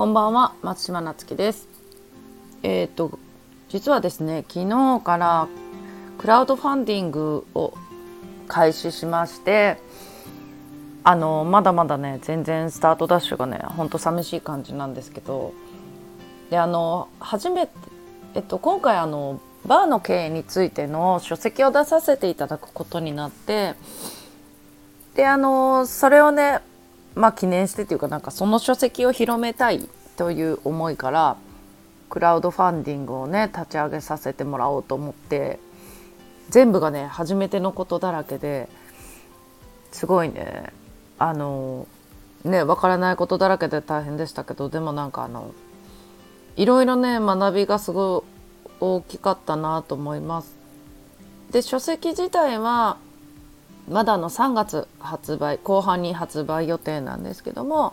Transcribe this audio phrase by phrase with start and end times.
[0.00, 1.68] こんばんは松島なつきです。
[2.62, 3.18] えっ、と
[3.68, 5.46] 実はですね昨日から
[6.16, 7.74] クラウドファンディングを
[8.48, 9.76] 開始しまして
[11.04, 15.52] あのまだまだね全然スタートダッシュがねほんと寂しい感じなんですけど
[16.48, 17.72] であの初めて、
[18.36, 23.74] えっと、今回あのバーの経営についての書籍を出させていただくことになって
[25.14, 26.60] であのそれをね
[27.20, 31.36] まあ記念してっていうかなんかその書籍を広めたいという思いから
[32.08, 35.60] クラウドファンディングをね立ち上げさせてもらおうと思って
[36.48, 38.68] 全部がね初めてのことだらけで
[39.92, 40.72] すごいね
[41.18, 41.86] あの
[42.42, 45.52] ねわからないことだらけで大変でしたけどでもなんかあの
[46.56, 50.56] いろいろね学びがすごい大きかったなと思います。
[51.50, 52.96] で書籍自体は
[53.90, 57.92] まだの3月発売後半に発売予定なんですけども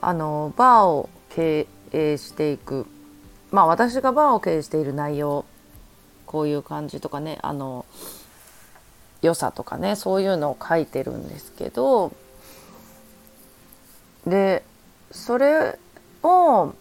[0.00, 2.86] あのバーを経営していく。
[3.50, 5.44] まあ私がバーを経営している内容
[6.24, 7.84] こういう感じとかねあの
[9.20, 12.12] 良さとかねそういうのを書いてるんですけど
[14.26, 14.64] で
[15.10, 15.78] それ
[16.22, 16.72] を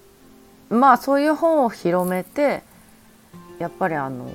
[0.69, 2.63] まあそういう本を広めて
[3.59, 4.31] やっぱりあの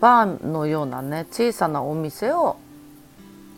[0.00, 2.56] バーのようなね小さなお店を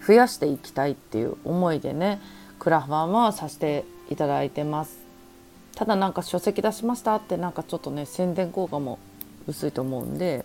[0.06, 2.20] 増やしていきたいっていう思いでね
[2.58, 4.98] クラファンはさせていただいてます。
[5.74, 8.98] ただなんか書籍出しましたってなんかちょっとね宣伝効果も
[9.48, 10.44] 薄いと思うんで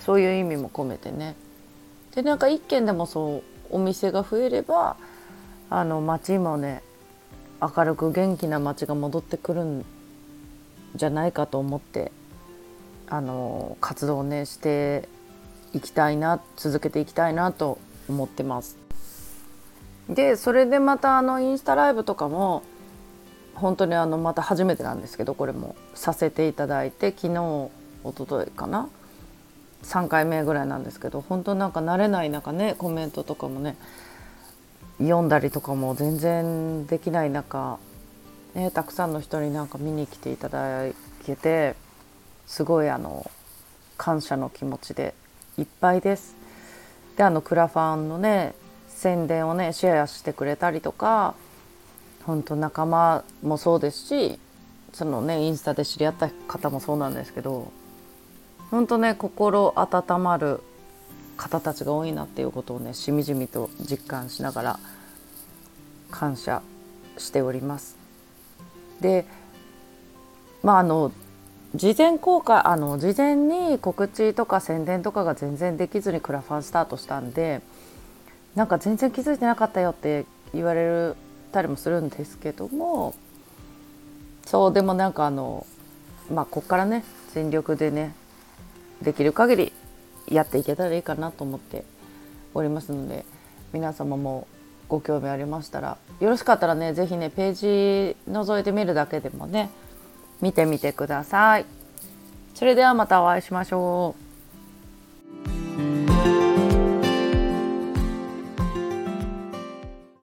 [0.00, 1.36] そういう意味も込めてね。
[2.14, 4.96] でなんか一軒でもそうお店が増えれば
[5.68, 6.82] あの街もね
[7.60, 9.84] 明るく元気な街が戻ってくるん
[10.96, 12.10] じゃないかと思って
[13.10, 15.08] あの活動をねして
[15.74, 18.78] いきたいな続けていきたいなと思ってます。
[20.08, 22.62] でそれでまたあのインスタライブとかも
[23.54, 27.70] 本当にあのまた初めてなんですけどこれもさせていただいて昨日
[28.04, 28.88] 一昨日かな
[29.84, 33.76] ？3回目ぐらいなんですけど本当なんか慣れない中ねコメントとかもね
[34.98, 37.78] 読んだりとかも全然できない中、
[38.54, 40.84] ね、たくさんの人になんか見に来ていただ
[41.24, 41.76] けて
[42.50, 43.30] すごいあの
[43.96, 45.14] 感謝の気持ちで
[45.56, 46.34] いっぱいです。
[47.16, 48.54] であのクラファンのね
[48.88, 51.36] 宣伝をねシェアしてくれたりとか
[52.26, 54.40] 本当仲間もそうですし
[54.92, 57.70] そのねインスタで知り合った方もそうなんですけど
[58.72, 60.60] 本当ね心温まる
[61.36, 64.80] 方たちが多いなっていうことをねしみじみと実感しながら
[66.10, 66.62] 感謝
[67.16, 67.96] しております。
[69.00, 69.24] で
[70.64, 71.12] まああの
[71.74, 77.60] 事前公開あの事前に告知とか宣伝とかが全然できずにクラファンスタートしたんで
[78.56, 81.14] なんか全然気づいてなかったよって言われ
[81.52, 83.14] たりもするんですけども
[84.46, 85.64] そうでもなんかあの
[86.32, 87.04] まあこっからね
[87.34, 88.14] 全力でね
[89.00, 89.72] できる限り
[90.28, 91.84] やっていけたらいいかなと思って
[92.52, 93.24] おりますので
[93.72, 94.48] 皆様も
[94.88, 99.70] ご興味ありましたらよろしかったらね是非ねページ覗いてみるだけでもね
[100.40, 101.66] 見てみてください。
[102.54, 104.29] それではまたお会いしましょう。